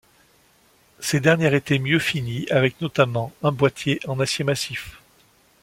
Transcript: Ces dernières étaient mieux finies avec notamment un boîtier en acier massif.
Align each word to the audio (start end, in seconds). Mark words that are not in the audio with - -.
Ces 0.99 1.19
dernières 1.19 1.53
étaient 1.53 1.77
mieux 1.77 1.99
finies 1.99 2.49
avec 2.49 2.81
notamment 2.81 3.31
un 3.43 3.51
boîtier 3.51 3.99
en 4.07 4.19
acier 4.19 4.43
massif. 4.43 4.99